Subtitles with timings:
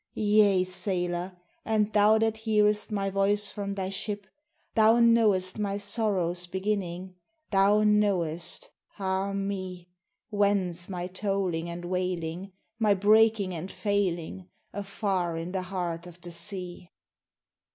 [0.15, 1.37] Yea, sailor!
[1.63, 4.25] and thou that hearest my voice from thy ship,
[4.73, 7.13] Thou knowest my sorrow's beginning,
[7.51, 9.89] thou knowest, ah me!
[10.31, 16.31] Whence my tolling and wailing, my breaking and failing, afar in the heart of the
[16.31, 16.89] sea.